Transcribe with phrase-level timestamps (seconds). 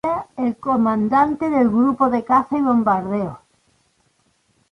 [0.03, 3.37] Era el comandante del Grupo de Caza y Bombarderos.